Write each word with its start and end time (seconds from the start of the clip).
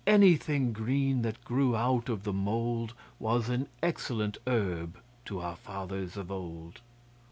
Anything 0.07 0.73
green 0.73 1.21
that 1.21 1.43
grew 1.45 1.75
out 1.75 2.09
of 2.09 2.23
the 2.23 2.33
mould 2.33 2.95
Was 3.19 3.49
an 3.49 3.67
excellent 3.83 4.39
herb 4.47 4.97
to 5.25 5.41
our 5.41 5.55
fathers 5.55 6.17
of 6.17 6.31
old. 6.31 6.81